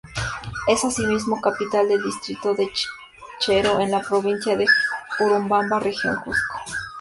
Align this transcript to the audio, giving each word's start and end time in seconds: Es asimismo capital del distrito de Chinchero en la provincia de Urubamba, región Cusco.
Es 0.67 0.83
asimismo 0.83 1.39
capital 1.41 1.87
del 1.87 2.01
distrito 2.01 2.55
de 2.55 2.71
Chinchero 3.39 3.79
en 3.81 3.91
la 3.91 3.99
provincia 4.01 4.57
de 4.57 4.65
Urubamba, 5.19 5.79
región 5.79 6.15
Cusco. 6.25 6.55